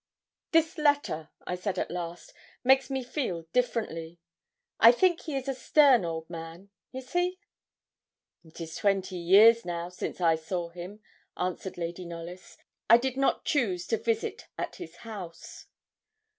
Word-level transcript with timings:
'This 0.51 0.79
letter,' 0.79 1.29
I 1.45 1.53
said 1.53 1.77
at 1.77 1.91
last, 1.91 2.33
'makes 2.63 2.89
me 2.89 3.03
feel 3.03 3.43
differently. 3.53 4.17
I 4.79 4.91
think 4.91 5.19
he 5.21 5.35
is 5.37 5.47
a 5.47 5.53
stern 5.53 6.05
old 6.05 6.27
man 6.27 6.71
is 6.91 7.13
he?' 7.13 7.37
'It 8.43 8.59
is 8.59 8.77
twenty 8.77 9.17
years, 9.17 9.63
now, 9.63 9.89
since 9.89 10.19
I 10.19 10.37
saw 10.37 10.69
him,' 10.69 11.01
answered 11.37 11.77
Lady 11.77 12.05
Knollys. 12.05 12.57
'I 12.89 12.97
did 12.97 13.15
not 13.15 13.45
choose 13.45 13.85
to 13.89 13.97
visit 13.97 14.47
at 14.57 14.77
his 14.77 14.95
house.' 15.05 15.67